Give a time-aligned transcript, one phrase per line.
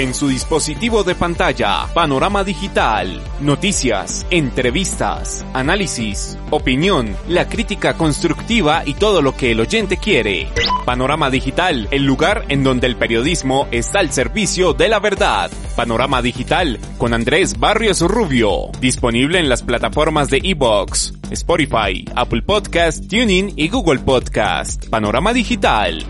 [0.00, 8.94] En su dispositivo de pantalla, panorama digital, noticias, entrevistas, análisis, opinión, la crítica constructiva y
[8.94, 10.48] todo lo que el oyente quiere.
[10.86, 15.50] Panorama digital, el lugar en donde el periodismo está al servicio de la verdad.
[15.76, 23.06] Panorama digital con Andrés Barrios Rubio, disponible en las plataformas de Evox, Spotify, Apple Podcast,
[23.06, 24.88] TuneIn y Google Podcast.
[24.88, 26.06] Panorama digital.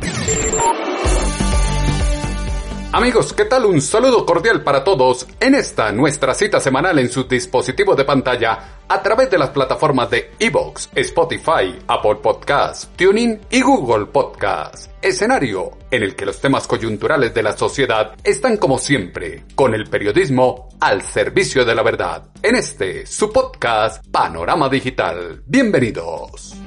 [2.93, 3.67] Amigos, ¿qué tal?
[3.67, 8.81] Un saludo cordial para todos en esta nuestra cita semanal en su dispositivo de pantalla
[8.89, 14.91] a través de las plataformas de Evox, Spotify, Apple Podcasts, TuneIn y Google Podcasts.
[15.01, 19.85] Escenario en el que los temas coyunturales de la sociedad están como siempre, con el
[19.89, 22.25] periodismo al servicio de la verdad.
[22.43, 25.45] En este, su podcast, Panorama Digital.
[25.47, 26.60] Bienvenidos.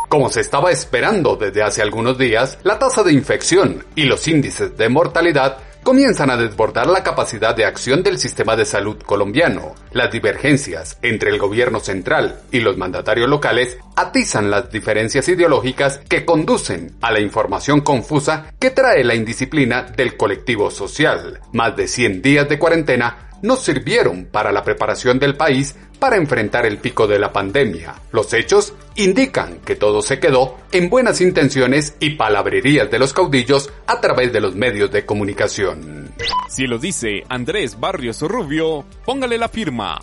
[0.09, 4.77] Como se estaba esperando desde hace algunos días, la tasa de infección y los índices
[4.77, 9.75] de mortalidad comienzan a desbordar la capacidad de acción del sistema de salud colombiano.
[9.93, 16.25] Las divergencias entre el gobierno central y los mandatarios locales atizan las diferencias ideológicas que
[16.25, 21.41] conducen a la información confusa que trae la indisciplina del colectivo social.
[21.53, 26.67] Más de 100 días de cuarentena no sirvieron para la preparación del país para enfrentar
[26.67, 27.95] el pico de la pandemia.
[28.13, 33.71] Los hechos indican que todo se quedó en buenas intenciones y palabrerías de los caudillos
[33.87, 36.13] a través de los medios de comunicación.
[36.49, 40.01] Si lo dice Andrés Barrios Rubio, póngale la firma.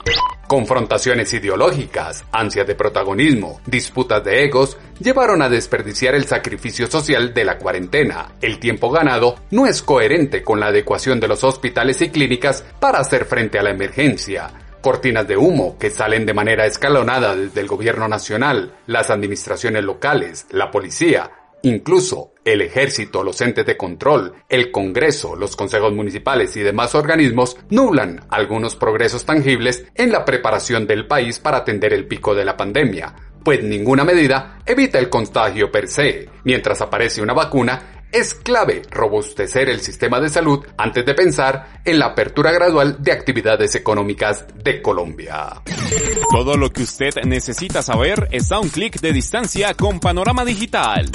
[0.52, 7.46] Confrontaciones ideológicas, ansia de protagonismo, disputas de egos, llevaron a desperdiciar el sacrificio social de
[7.46, 8.34] la cuarentena.
[8.42, 13.00] El tiempo ganado no es coherente con la adecuación de los hospitales y clínicas para
[13.00, 17.68] hacer frente a la emergencia cortinas de humo que salen de manera escalonada desde el
[17.68, 21.30] gobierno nacional, las administraciones locales, la policía,
[21.64, 27.58] incluso el ejército, los entes de control, el Congreso, los consejos municipales y demás organismos
[27.70, 32.58] nublan algunos progresos tangibles en la preparación del país para atender el pico de la
[32.58, 33.14] pandemia,
[33.44, 36.30] pues ninguna medida evita el contagio per se.
[36.44, 42.00] Mientras aparece una vacuna, es clave robustecer el sistema de salud antes de pensar en
[42.00, 45.62] la apertura gradual de actividades económicas de Colombia.
[46.30, 51.10] Todo lo que usted necesita saber está a un clic de distancia con Panorama Digital.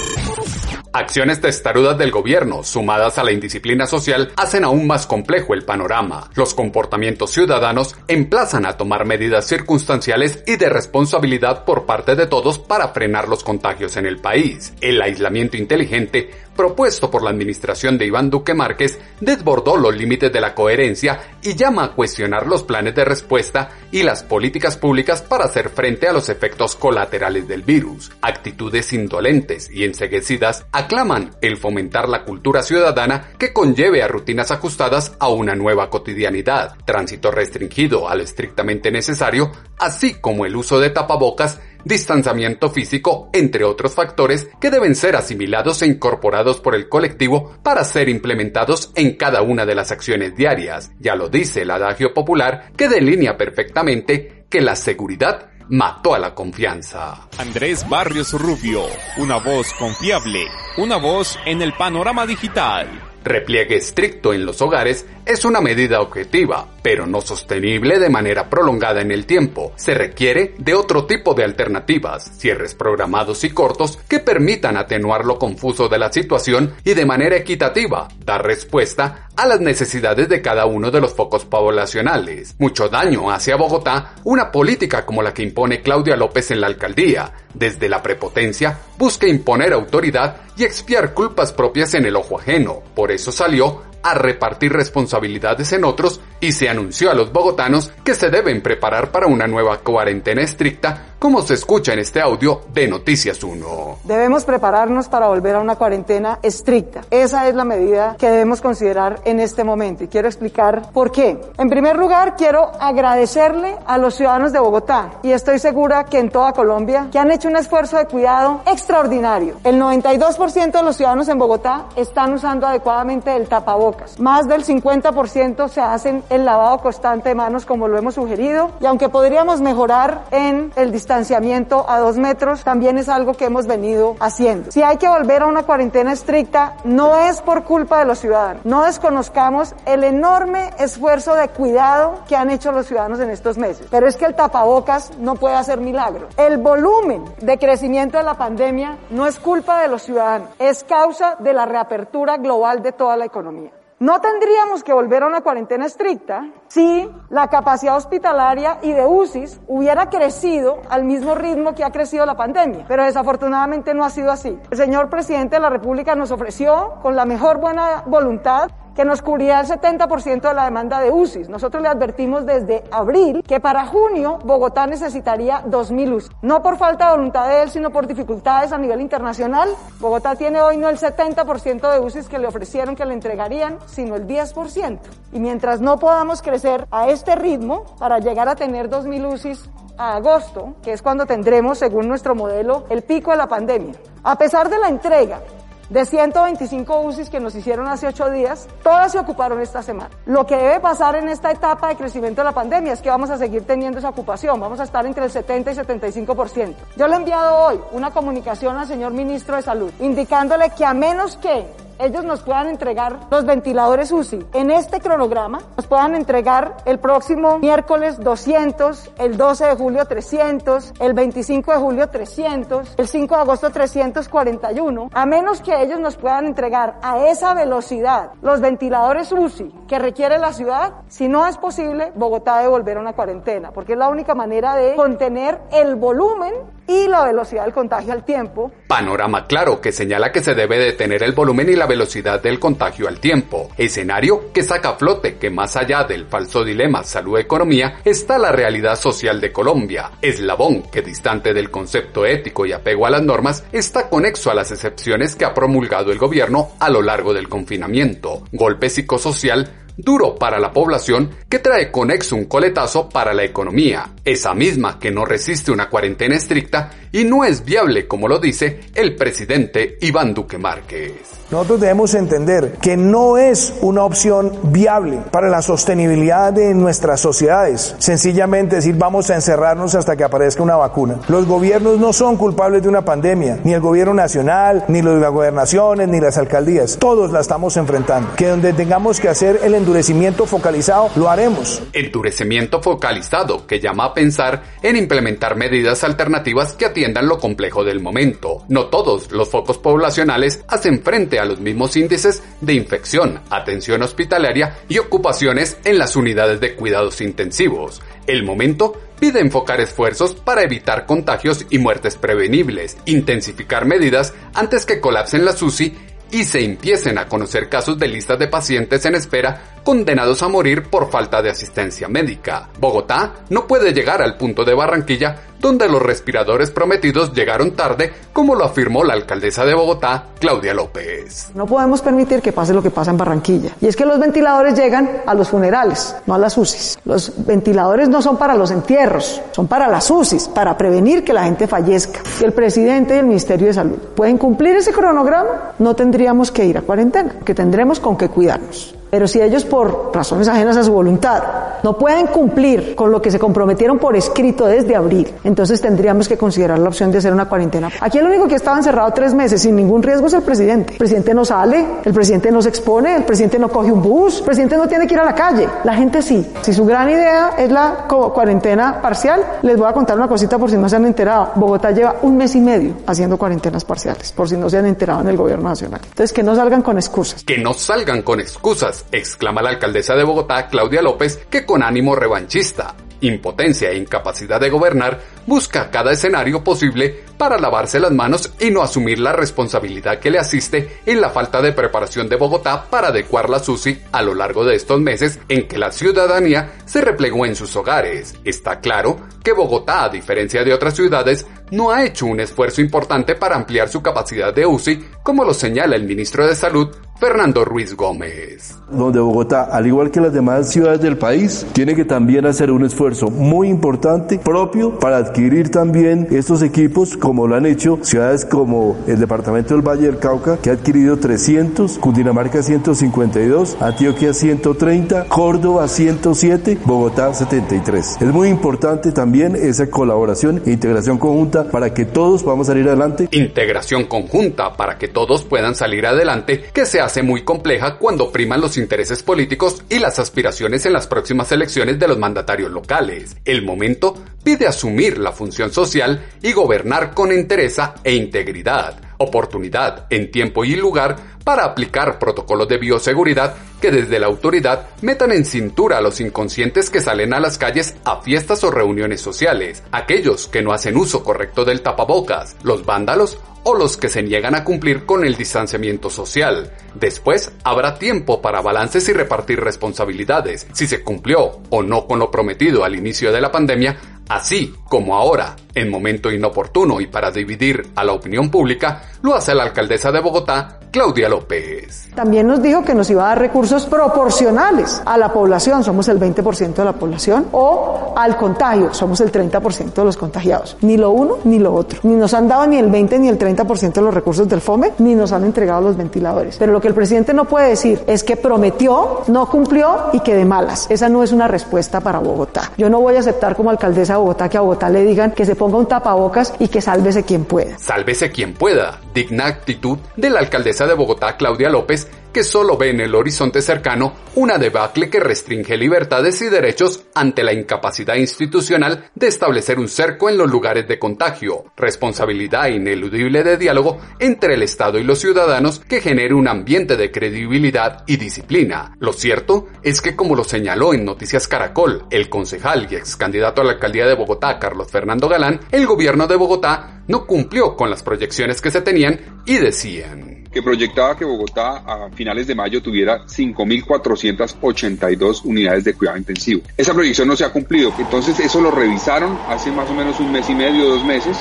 [0.93, 6.31] Acciones testarudas del gobierno, sumadas a la indisciplina social, hacen aún más complejo el panorama.
[6.33, 12.57] Los comportamientos ciudadanos emplazan a tomar medidas circunstanciales y de responsabilidad por parte de todos
[12.57, 14.73] para frenar los contagios en el país.
[14.81, 20.41] El aislamiento inteligente propuesto por la administración de Iván Duque Márquez desbordó los límites de
[20.41, 25.45] la coherencia y llama a cuestionar los planes de respuesta y las políticas públicas para
[25.45, 28.11] hacer frente a los efectos colaterales del virus.
[28.21, 35.15] Actitudes indolentes y enseguecidas aclaman el fomentar la cultura ciudadana que conlleve a rutinas ajustadas
[35.19, 40.89] a una nueva cotidianidad, tránsito restringido a lo estrictamente necesario, así como el uso de
[40.89, 47.57] tapabocas distanciamiento físico, entre otros factores que deben ser asimilados e incorporados por el colectivo
[47.63, 50.91] para ser implementados en cada una de las acciones diarias.
[50.99, 56.33] Ya lo dice el adagio popular que delinea perfectamente que la seguridad mató a la
[56.33, 57.27] confianza.
[57.37, 58.83] Andrés Barrios Rubio,
[59.17, 60.45] una voz confiable,
[60.77, 62.87] una voz en el panorama digital.
[63.27, 69.01] Repliegue estricto en los hogares es una medida objetiva, pero no sostenible de manera prolongada
[69.01, 69.73] en el tiempo.
[69.75, 75.37] Se requiere de otro tipo de alternativas, cierres programados y cortos que permitan atenuar lo
[75.37, 80.65] confuso de la situación y de manera equitativa dar respuesta a las necesidades de cada
[80.65, 82.55] uno de los focos poblacionales.
[82.59, 86.67] Mucho daño hace a Bogotá una política como la que impone Claudia López en la
[86.67, 87.33] alcaldía.
[87.53, 92.81] Desde la prepotencia busca imponer autoridad y expiar culpas propias en el ojo ajeno.
[92.95, 98.13] Por eso salió a repartir responsabilidades en otros y se anunció a los bogotanos que
[98.13, 102.87] se deben preparar para una nueva cuarentena estricta como se escucha en este audio de
[102.87, 103.99] Noticias 1.
[104.03, 107.01] Debemos prepararnos para volver a una cuarentena estricta.
[107.09, 111.39] Esa es la medida que debemos considerar en este momento y quiero explicar por qué.
[111.57, 116.29] En primer lugar, quiero agradecerle a los ciudadanos de Bogotá y estoy segura que en
[116.29, 119.55] toda Colombia que han hecho un esfuerzo de cuidado extraordinario.
[119.63, 124.19] El 92% de los ciudadanos en Bogotá están usando adecuadamente el tapabocas.
[124.19, 128.85] Más del 50% se hacen el lavado constante de manos como lo hemos sugerido y
[128.85, 133.65] aunque podríamos mejorar en el distanciamiento distanciamiento a dos metros también es algo que hemos
[133.65, 134.71] venido haciendo.
[134.73, 138.65] Si hay que volver a una cuarentena estricta, no es por culpa de los ciudadanos.
[138.65, 143.87] No desconozcamos el enorme esfuerzo de cuidado que han hecho los ciudadanos en estos meses.
[143.89, 146.35] Pero es que el tapabocas no puede hacer milagros.
[146.35, 151.37] El volumen de crecimiento de la pandemia no es culpa de los ciudadanos, es causa
[151.39, 153.76] de la reapertura global de toda la economía.
[153.99, 159.59] No tendríamos que volver a una cuarentena estricta si la capacidad hospitalaria y de UCIs
[159.67, 164.31] hubiera crecido al mismo ritmo que ha crecido la pandemia, pero desafortunadamente no ha sido
[164.31, 164.55] así.
[164.69, 169.21] El señor presidente de la República nos ofreció, con la mejor buena voluntad, que nos
[169.21, 171.49] cubría el 70% de la demanda de UCIs.
[171.49, 176.31] Nosotros le advertimos desde abril que para junio Bogotá necesitaría 2.000 UCIs.
[176.41, 179.69] No por falta de voluntad de él, sino por dificultades a nivel internacional.
[179.99, 184.15] Bogotá tiene hoy no el 70% de UCIs que le ofrecieron que le entregarían, sino
[184.15, 184.97] el 10%.
[185.31, 190.15] Y mientras no podamos crecer a este ritmo para llegar a tener 2.000 UCIs a
[190.15, 193.93] agosto, que es cuando tendremos, según nuestro modelo, el pico de la pandemia.
[194.23, 195.39] A pesar de la entrega
[195.89, 200.09] de 125 UCIs que nos hicieron hace ocho días, todas se ocuparon esta semana.
[200.25, 203.29] Lo que debe pasar en esta etapa de crecimiento de la pandemia es que vamos
[203.29, 206.75] a seguir teniendo esa ocupación, vamos a estar entre el 70 y 75%.
[206.95, 210.93] Yo le he enviado hoy una comunicación al señor ministro de Salud indicándole que a
[210.93, 211.65] menos que
[211.99, 217.59] ellos nos puedan entregar los ventiladores UCI en este cronograma, nos puedan entregar el próximo
[217.59, 223.41] miércoles 200, el 12 de julio 300, el 25 de julio 300, el 5 de
[223.41, 229.73] agosto 341, a menos que ellos nos puedan entregar a esa velocidad los ventiladores UCI
[229.87, 233.93] que requiere la ciudad, si no es posible, Bogotá debe volver a una cuarentena, porque
[233.93, 236.53] es la única manera de contener el volumen
[236.87, 238.71] y la velocidad del contagio al tiempo.
[238.87, 243.07] Panorama claro que señala que se debe detener el volumen y la velocidad del contagio
[243.07, 243.69] al tiempo.
[243.77, 248.95] Escenario que saca a flote que más allá del falso dilema salud-economía está la realidad
[248.95, 254.09] social de Colombia, eslabón que distante del concepto ético y apego a las normas está
[254.09, 258.43] conexo a las excepciones que ha promulgado el gobierno a lo largo del confinamiento.
[258.51, 264.53] Golpe psicosocial duro para la población que trae conexo un coletazo para la economía, esa
[264.53, 269.15] misma que no resiste una cuarentena estricta y no es viable como lo dice el
[269.15, 271.37] presidente Iván Duque Márquez.
[271.49, 277.95] Nosotros debemos entender que no es una opción viable para la sostenibilidad de nuestras sociedades.
[277.99, 281.21] Sencillamente decir vamos a encerrarnos hasta que aparezca una vacuna.
[281.29, 286.09] Los gobiernos no son culpables de una pandemia, ni el gobierno nacional, ni las gobernaciones,
[286.09, 286.97] ni las alcaldías.
[286.99, 288.35] Todos la estamos enfrentando.
[288.35, 291.81] Que donde tengamos que hacer el endurecimiento focalizado, lo haremos.
[291.93, 298.65] Endurecimiento focalizado que llama pensar en implementar medidas alternativas que atiendan lo complejo del momento.
[298.67, 304.79] No todos los focos poblacionales hacen frente a los mismos índices de infección, atención hospitalaria
[304.89, 308.01] y ocupaciones en las unidades de cuidados intensivos.
[308.25, 314.99] El momento pide enfocar esfuerzos para evitar contagios y muertes prevenibles, intensificar medidas antes que
[314.99, 315.95] colapsen las UCI
[316.31, 320.83] y se empiecen a conocer casos de listas de pacientes en espera condenados a morir
[320.89, 322.67] por falta de asistencia médica.
[322.77, 328.55] Bogotá no puede llegar al punto de Barranquilla donde los respiradores prometidos llegaron tarde, como
[328.55, 331.51] lo afirmó la alcaldesa de Bogotá, Claudia López.
[331.55, 333.71] No podemos permitir que pase lo que pasa en Barranquilla.
[333.81, 336.99] Y es que los ventiladores llegan a los funerales, no a las UCIs.
[337.05, 341.45] Los ventiladores no son para los entierros, son para las UCIs, para prevenir que la
[341.45, 342.21] gente fallezca.
[342.39, 346.65] Y el presidente y el Ministerio de Salud pueden cumplir ese cronograma, no tendríamos que
[346.65, 348.96] ir a cuarentena, que tendremos con qué cuidarnos.
[349.09, 351.43] Pero si ellos por razones ajenas a su voluntad
[351.83, 356.37] no pueden cumplir con lo que se comprometieron por escrito desde abril, entonces tendríamos que
[356.37, 357.89] considerar la opción de hacer una cuarentena.
[358.01, 360.93] Aquí el único que estaba encerrado tres meses sin ningún riesgo es el presidente.
[360.93, 364.39] El presidente no sale, el presidente no se expone, el presidente no coge un bus,
[364.39, 365.67] el presidente no tiene que ir a la calle.
[365.83, 366.45] La gente sí.
[366.61, 370.69] Si su gran idea es la cuarentena parcial, les voy a contar una cosita por
[370.69, 371.51] si no se han enterado.
[371.55, 375.21] Bogotá lleva un mes y medio haciendo cuarentenas parciales, por si no se han enterado
[375.21, 376.01] en el gobierno nacional.
[376.03, 377.43] Entonces que no salgan con excusas.
[377.43, 382.15] Que no salgan con excusas exclama la alcaldesa de Bogotá, Claudia López, que con ánimo
[382.15, 388.71] revanchista, impotencia e incapacidad de gobernar, busca cada escenario posible para lavarse las manos y
[388.71, 393.09] no asumir la responsabilidad que le asiste en la falta de preparación de Bogotá para
[393.09, 397.45] adecuar la SUSI a lo largo de estos meses en que la ciudadanía se replegó
[397.45, 398.35] en sus hogares.
[398.43, 403.35] Está claro que Bogotá, a diferencia de otras ciudades, no ha hecho un esfuerzo importante
[403.35, 407.95] para ampliar su capacidad de UCI, como lo señala el ministro de Salud, Fernando Ruiz
[407.95, 408.77] Gómez.
[408.91, 412.85] Donde Bogotá, al igual que las demás ciudades del país, tiene que también hacer un
[412.85, 418.95] esfuerzo muy importante propio para adquirir también estos equipos como lo han hecho ciudades como
[419.07, 425.87] el departamento del Valle del Cauca, que ha adquirido 300, Cundinamarca 152, Antioquia 130, Córdoba
[425.87, 428.17] 107, Bogotá 73.
[428.21, 433.27] Es muy importante también esa colaboración e integración conjunta para que todos podamos salir adelante.
[433.31, 438.59] Integración conjunta para que todos puedan salir adelante, que se hace muy compleja cuando priman
[438.59, 443.37] los intereses políticos y las aspiraciones en las próximas elecciones de los mandatarios locales.
[443.45, 450.31] El momento pide asumir la función social y gobernar con entereza e integridad, oportunidad en
[450.31, 455.97] tiempo y lugar para aplicar protocolos de bioseguridad que desde la autoridad metan en cintura
[455.97, 460.61] a los inconscientes que salen a las calles a fiestas o reuniones sociales, aquellos que
[460.61, 465.05] no hacen uso correcto del tapabocas, los vándalos o los que se niegan a cumplir
[465.05, 466.71] con el distanciamiento social.
[466.95, 472.31] Después habrá tiempo para balances y repartir responsabilidades, si se cumplió o no con lo
[472.31, 473.97] prometido al inicio de la pandemia,
[474.29, 479.53] así como ahora, en momento inoportuno y para dividir a la opinión pública, lo hace
[479.53, 482.09] la alcaldesa de Bogotá, Claudia López.
[482.15, 486.19] También nos dijo que nos iba a dar recursos proporcionales a la población, somos el
[486.19, 490.77] 20% de la población, o al contagio, somos el 30% de los contagiados.
[490.81, 491.99] Ni lo uno ni lo otro.
[492.03, 494.93] Ni nos han dado ni el 20 ni el 30% de los recursos del FOME,
[494.99, 496.57] ni nos han entregado los ventiladores.
[496.57, 500.35] Pero lo que el presidente no puede decir es que prometió, no cumplió y que
[500.35, 500.87] de malas.
[500.89, 502.71] Esa no es una respuesta para Bogotá.
[502.77, 505.45] Yo no voy a aceptar como alcaldesa de Bogotá que a Bogotá le digan que
[505.45, 507.77] se ponga un tapabocas y que sálvese quien pueda.
[507.77, 508.99] Sálvese quien pueda.
[509.17, 513.63] Digna actitud de la alcaldesa de Bogotá, Claudia López, que solo ve en el horizonte
[513.63, 519.87] cercano una debacle que restringe libertades y derechos ante la incapacidad institucional de establecer un
[519.87, 525.17] cerco en los lugares de contagio, responsabilidad ineludible de diálogo entre el Estado y los
[525.17, 528.95] ciudadanos que genere un ambiente de credibilidad y disciplina.
[528.99, 533.61] Lo cierto es que como lo señaló en Noticias Caracol el concejal y ex candidato
[533.61, 537.89] a la alcaldía de Bogotá, Carlos Fernando Galán, el gobierno de Bogotá no cumplió con
[537.89, 539.06] las proyecciones que se tenían
[539.45, 546.17] y decían que proyectaba que Bogotá a finales de mayo tuviera 5.482 unidades de cuidado
[546.17, 546.61] intensivo.
[546.75, 550.31] Esa proyección no se ha cumplido, entonces eso lo revisaron hace más o menos un
[550.31, 551.37] mes y medio, dos meses,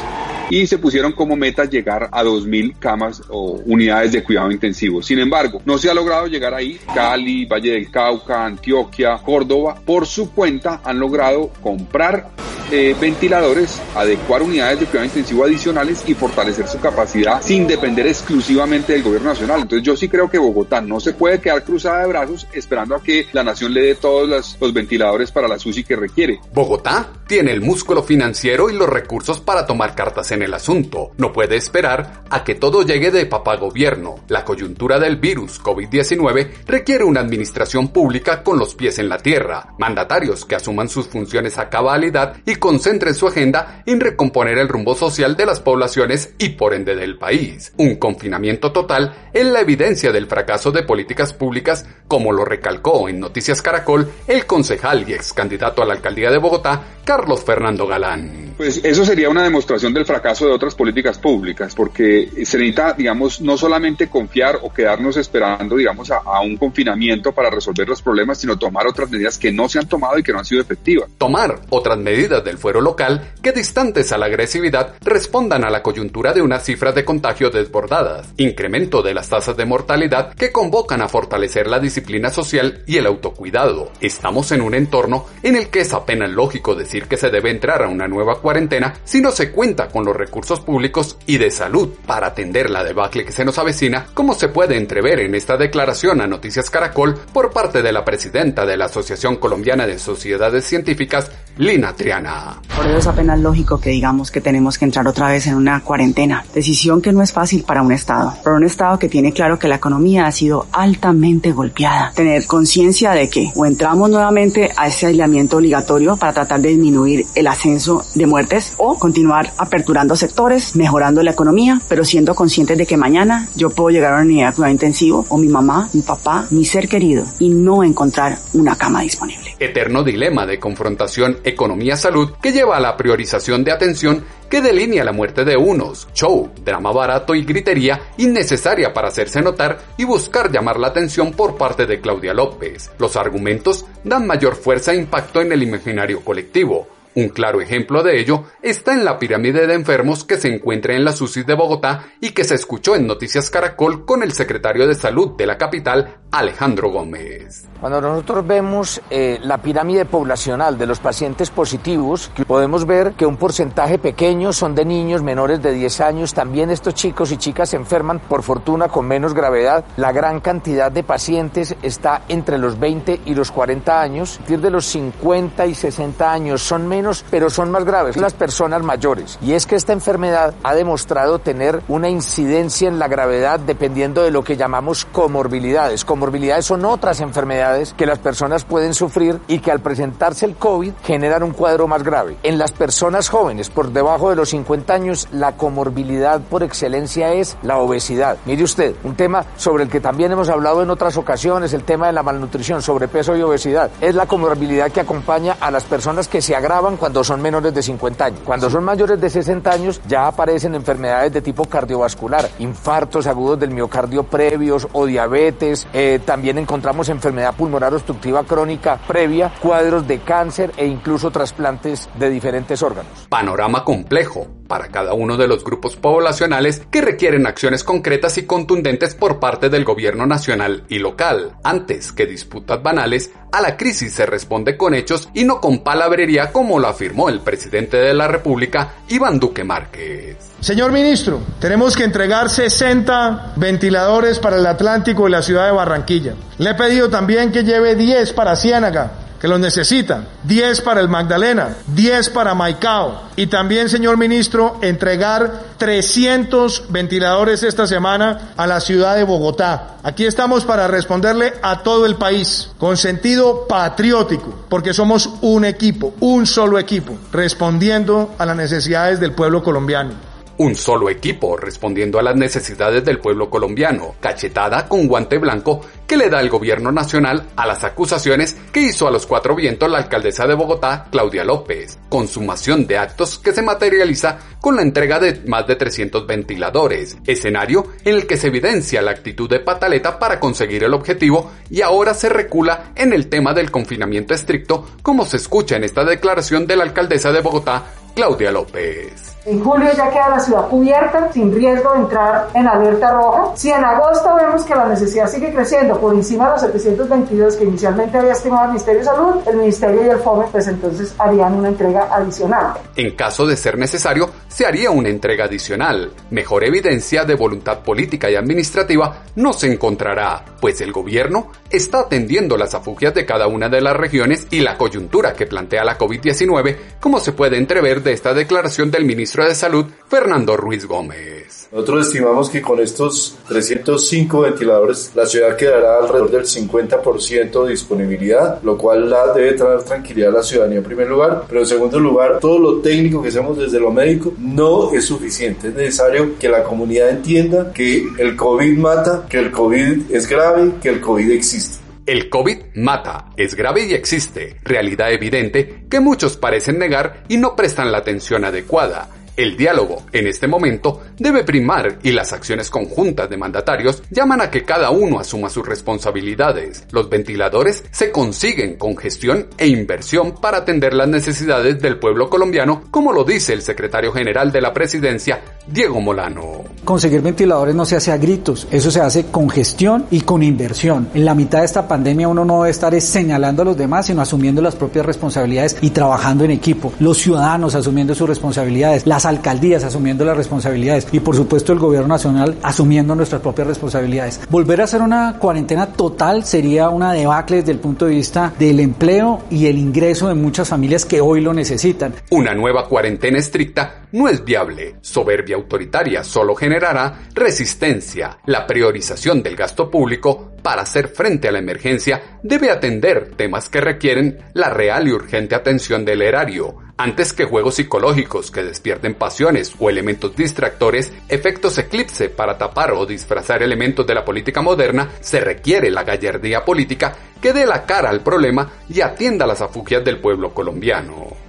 [0.51, 5.03] y se pusieron como meta llegar a 2.000 camas o unidades de cuidado intensivo.
[5.03, 6.79] Sin embargo, no se ha logrado llegar ahí.
[6.95, 12.31] Cali, Valle del Cauca, Antioquia, Córdoba, por su cuenta han logrado comprar
[12.71, 18.93] eh, ventiladores, adecuar unidades de cuidado intensivo adicionales y fortalecer su capacidad sin depender exclusivamente
[18.93, 19.63] del gobierno nacional.
[19.63, 23.03] Entonces yo sí creo que Bogotá no se puede quedar cruzada de brazos esperando a
[23.03, 26.41] que la nación le dé todos los, los ventiladores para la SUSI que requiere.
[26.53, 31.11] Bogotá tiene el músculo financiero y los recursos para tomar cartas en el asunto.
[31.17, 34.17] No puede esperar a que todo llegue de papá gobierno.
[34.29, 39.75] La coyuntura del virus COVID-19 requiere una administración pública con los pies en la tierra,
[39.79, 44.95] mandatarios que asuman sus funciones a cabalidad y concentren su agenda en recomponer el rumbo
[44.95, 47.73] social de las poblaciones y por ende del país.
[47.77, 53.21] Un confinamiento total es la evidencia del fracaso de políticas públicas, como lo recalcó en
[53.21, 58.46] Noticias Caracol el concejal y ex candidato a la alcaldía de Bogotá, Carlos Fernando Galán.
[58.57, 63.41] Pues eso sería una demostración del fracaso de otras políticas públicas, porque se necesita, digamos,
[63.41, 68.39] no solamente confiar o quedarnos esperando, digamos, a, a, un confinamiento para resolver los problemas,
[68.39, 71.11] sino tomar otras medidas que no se han tomado y que no han sido efectivas.
[71.19, 76.33] Tomar otras medidas del fuero local que distantes a la agresividad respondan a la coyuntura
[76.33, 81.09] de unas cifras de contagio desbordadas, incremento de las tasas de mortalidad que convocan a
[81.09, 83.91] fortalecer la disciplina social y el autocuidado.
[84.01, 87.83] Estamos en un entorno en el que es apenas lógico decir que se debe entrar
[87.83, 91.95] a una nueva cuarentena si no se cuenta con los recursos públicos y de salud
[92.07, 96.21] para atender la debacle que se nos avecina, como se puede entrever en esta declaración
[96.21, 101.29] a Noticias Caracol por parte de la presidenta de la Asociación Colombiana de Sociedades Científicas,
[101.59, 102.61] Lina Triana.
[102.77, 105.81] Por eso es apenas lógico que digamos que tenemos que entrar otra vez en una
[105.81, 109.59] cuarentena, decisión que no es fácil para un Estado, para un Estado que tiene claro
[109.59, 112.13] que la economía ha sido altamente golpeada.
[112.15, 117.25] Tener conciencia de que o entramos nuevamente a ese aislamiento obligatorio para tratar de disminuir
[117.35, 122.87] el ascenso de muertes o continuar aperturando sectores, mejorando la economía, pero siendo conscientes de
[122.87, 126.03] que mañana yo puedo llegar a una unidad de cuidado intensivo o mi mamá, mi
[126.03, 129.46] papá, mi ser querido y no encontrar una cama disponible.
[129.59, 135.13] Eterno dilema de confrontación economía-salud que lleva a la priorización de atención que delinea la
[135.13, 140.79] muerte de unos, show, drama barato y gritería innecesaria para hacerse notar y buscar llamar
[140.79, 142.91] la atención por parte de Claudia López.
[142.99, 146.96] Los argumentos dan mayor fuerza e impacto en el imaginario colectivo.
[147.17, 151.03] Un claro ejemplo de ello está en la pirámide de enfermos que se encuentra en
[151.03, 154.95] la SUSI de Bogotá y que se escuchó en Noticias Caracol con el secretario de
[154.95, 157.67] Salud de la capital, Alejandro Gómez.
[157.81, 163.37] Cuando nosotros vemos eh, la pirámide poblacional de los pacientes positivos, podemos ver que un
[163.37, 166.35] porcentaje pequeño son de niños menores de 10 años.
[166.35, 169.85] También estos chicos y chicas se enferman, por fortuna, con menos gravedad.
[169.99, 174.35] La gran cantidad de pacientes está entre los 20 y los 40 años.
[174.35, 178.35] A partir de los 50 y 60 años son menos, pero son más graves las
[178.35, 179.39] personas mayores.
[179.41, 184.31] Y es que esta enfermedad ha demostrado tener una incidencia en la gravedad dependiendo de
[184.31, 186.05] lo que llamamos comorbilidades.
[186.05, 190.93] Comorbilidades son otras enfermedades que las personas pueden sufrir y que al presentarse el COVID
[191.05, 192.37] generan un cuadro más grave.
[192.43, 197.57] En las personas jóvenes por debajo de los 50 años, la comorbilidad por excelencia es
[197.63, 198.39] la obesidad.
[198.47, 202.07] Mire usted, un tema sobre el que también hemos hablado en otras ocasiones, el tema
[202.07, 203.91] de la malnutrición, sobrepeso y obesidad.
[204.01, 207.83] Es la comorbilidad que acompaña a las personas que se agravan cuando son menores de
[207.83, 208.41] 50 años.
[208.45, 213.71] Cuando son mayores de 60 años ya aparecen enfermedades de tipo cardiovascular, infartos agudos del
[213.71, 215.87] miocardio previos o diabetes.
[215.93, 222.31] Eh, también encontramos enfermedad pulmonar obstructiva crónica previa, cuadros de cáncer e incluso trasplantes de
[222.31, 223.27] diferentes órganos.
[223.29, 229.15] Panorama complejo para cada uno de los grupos poblacionales que requieren acciones concretas y contundentes
[229.15, 231.57] por parte del gobierno nacional y local.
[231.63, 236.53] Antes que disputas banales, a la crisis se responde con hechos y no con palabrería
[236.53, 240.37] como lo afirmó el presidente de la República, Iván Duque Márquez.
[240.67, 246.35] Señor ministro, tenemos que entregar 60 ventiladores para el Atlántico y la ciudad de Barranquilla.
[246.59, 251.09] Le he pedido también que lleve 10 para Ciénaga, que los necesitan, 10 para el
[251.09, 258.81] Magdalena, 10 para Maicao y también, señor ministro, entregar 300 ventiladores esta semana a la
[258.81, 259.99] ciudad de Bogotá.
[260.03, 266.15] Aquí estamos para responderle a todo el país con sentido patriótico, porque somos un equipo,
[266.19, 270.26] un solo equipo, respondiendo a las necesidades del pueblo colombiano
[270.59, 276.17] un solo equipo respondiendo a las necesidades del pueblo colombiano, cachetada con guante blanco que
[276.17, 279.99] le da el gobierno nacional a las acusaciones que hizo a los cuatro vientos la
[279.99, 285.43] alcaldesa de Bogotá, Claudia López, consumación de actos que se materializa con la entrega de
[285.47, 290.41] más de 300 ventiladores, escenario en el que se evidencia la actitud de Pataleta para
[290.41, 295.37] conseguir el objetivo y ahora se recula en el tema del confinamiento estricto como se
[295.37, 297.85] escucha en esta declaración de la alcaldesa de Bogotá,
[298.15, 299.36] Claudia López.
[299.47, 303.57] En julio ya queda la ciudad cubierta, sin riesgo de entrar en alerta roja.
[303.57, 307.63] Si en agosto vemos que la necesidad sigue creciendo por encima de los 722 que
[307.63, 311.55] inicialmente había estimado el Ministerio de Salud, el Ministerio y el FOME pues entonces harían
[311.55, 312.75] una entrega adicional.
[312.97, 316.11] En caso de ser necesario, se haría una entrega adicional.
[316.31, 322.57] Mejor evidencia de voluntad política y administrativa no se encontrará, pues el gobierno está atendiendo
[322.57, 326.77] las afugias de cada una de las regiones y la coyuntura que plantea la COVID-19,
[326.99, 331.69] como se puede entrever de esta declaración del ministro de Salud, Fernando Ruiz Gómez.
[331.71, 338.63] Nosotros estimamos que con estos 305 ventiladores la ciudad quedará alrededor del 50% de disponibilidad,
[338.63, 342.01] lo cual la debe traer tranquilidad a la ciudadanía en primer lugar, pero en segundo
[342.01, 345.69] lugar, todo lo técnico que hacemos desde lo médico no es suficiente.
[345.69, 350.75] Es necesario que la comunidad entienda que el COVID mata, que el COVID es grave,
[350.81, 351.79] que el COVID existe.
[352.07, 357.57] El COVID mata, es grave y existe, realidad evidente que muchos parecen negar y no
[357.57, 359.09] prestan la atención adecuada.
[359.37, 364.51] El diálogo, en este momento, debe primar y las acciones conjuntas de mandatarios llaman a
[364.51, 366.87] que cada uno asuma sus responsabilidades.
[366.91, 372.85] Los ventiladores se consiguen con gestión e inversión para atender las necesidades del pueblo colombiano,
[372.91, 376.65] como lo dice el secretario general de la presidencia, Diego Molano.
[376.85, 381.09] Conseguir ventiladores no se hace a gritos, eso se hace con gestión y con inversión.
[381.15, 384.23] En la mitad de esta pandemia uno no debe estar señalando a los demás, sino
[384.23, 386.93] asumiendo las propias responsabilidades y trabajando en equipo.
[387.01, 392.07] Los ciudadanos asumiendo sus responsabilidades, las alcaldías asumiendo las responsabilidades y por supuesto el gobierno
[392.07, 394.43] nacional asumiendo nuestras propias responsabilidades.
[394.49, 398.79] Volver a hacer una cuarentena total sería una debacle desde el punto de vista del
[398.79, 402.15] empleo y el ingreso de muchas familias que hoy lo necesitan.
[402.31, 404.95] Una nueva cuarentena estricta no es viable.
[405.01, 408.39] Soberbia autoritaria solo generará resistencia.
[408.47, 413.81] La priorización del gasto público para hacer frente a la emergencia debe atender temas que
[413.81, 419.75] requieren la real y urgente atención del erario antes que juegos psicológicos que despierten pasiones
[419.79, 425.41] o elementos distractores, efectos eclipse para tapar o disfrazar elementos de la política moderna, se
[425.41, 430.21] requiere la gallardía política que dé la cara al problema y atienda las afugias del
[430.21, 431.46] pueblo colombiano.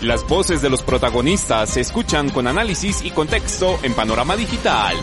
[0.00, 4.96] Las voces de los protagonistas se escuchan con análisis y contexto en Panorama Digital.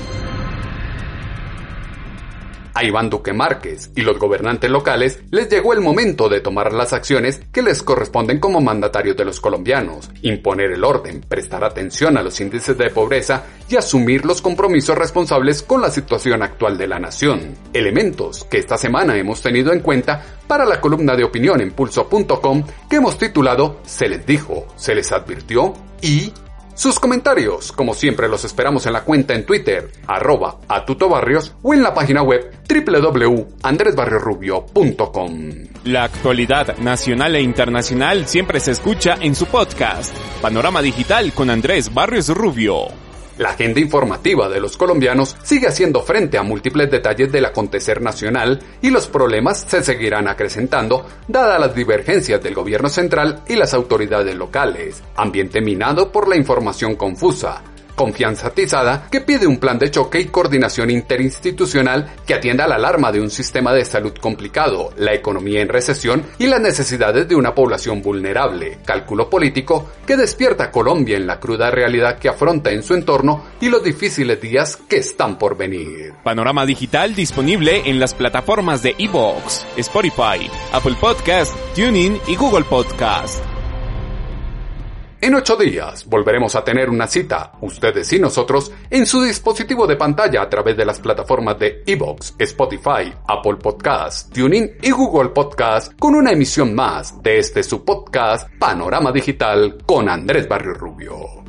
[2.78, 6.92] A Iván Duque Márquez y los gobernantes locales les llegó el momento de tomar las
[6.92, 12.22] acciones que les corresponden como mandatarios de los colombianos, imponer el orden, prestar atención a
[12.22, 17.00] los índices de pobreza y asumir los compromisos responsables con la situación actual de la
[17.00, 17.56] nación.
[17.72, 22.64] Elementos que esta semana hemos tenido en cuenta para la columna de opinión en pulso.com
[22.90, 26.34] que hemos titulado Se les dijo, se les advirtió y
[26.76, 31.82] sus comentarios, como siempre, los esperamos en la cuenta en Twitter, arroba atutobarrios o en
[31.82, 35.52] la página web www.andresbarriorubio.com.
[35.86, 41.94] La actualidad nacional e internacional siempre se escucha en su podcast, Panorama Digital con Andrés
[41.94, 43.05] Barrios Rubio.
[43.38, 48.64] La agenda informativa de los colombianos sigue haciendo frente a múltiples detalles del acontecer nacional
[48.82, 54.36] y los problemas se seguirán acrecentando dadas las divergencias del gobierno central y las autoridades
[54.36, 57.62] locales, ambiente minado por la información confusa,
[57.96, 63.12] confianza atizada que pide un plan de choque y coordinación interinstitucional que atienda la alarma
[63.12, 67.56] de un sistema de salud complicado, la economía en recesión y las necesidades de una
[67.56, 72.84] población vulnerable, cálculo político que despierta a Colombia en la cruda realidad que afronta en
[72.84, 76.14] su entorno y los difíciles días que están por venir.
[76.24, 83.55] Panorama digital disponible en las plataformas de Evox, Spotify, Apple Podcast, TuneIn y Google Podcast.
[85.22, 89.96] En ocho días volveremos a tener una cita, ustedes y nosotros, en su dispositivo de
[89.96, 95.98] pantalla a través de las plataformas de Evox, Spotify, Apple Podcast, TuneIn y Google Podcast
[95.98, 101.46] con una emisión más de este su podcast Panorama Digital con Andrés Barrio Rubio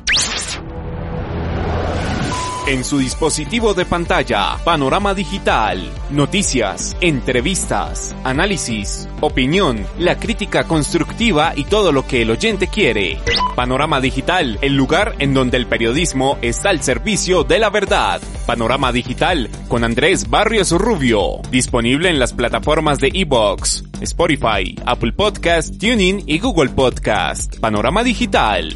[2.67, 11.63] en su dispositivo de pantalla, panorama digital, noticias, entrevistas, análisis, opinión, la crítica constructiva y
[11.63, 13.19] todo lo que el oyente quiere.
[13.55, 18.21] Panorama digital, el lugar en donde el periodismo está al servicio de la verdad.
[18.45, 25.79] Panorama digital con Andrés Barrios Rubio, disponible en las plataformas de Evox, Spotify, Apple Podcast,
[25.79, 27.59] TuneIn y Google Podcast.
[27.59, 28.75] Panorama digital.